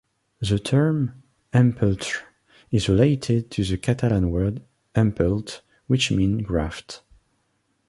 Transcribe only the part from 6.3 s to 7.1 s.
"graft".